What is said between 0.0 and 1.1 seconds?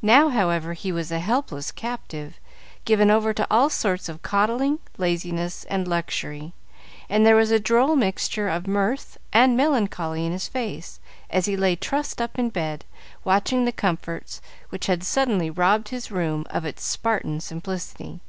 Now, however, he